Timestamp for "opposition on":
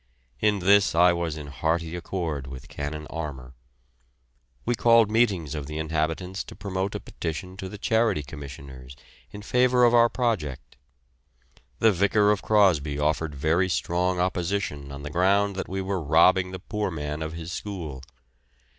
14.19-15.03